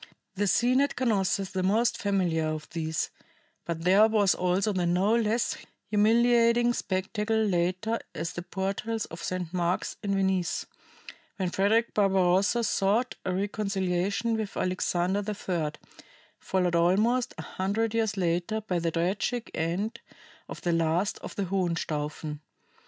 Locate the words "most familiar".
1.61-2.47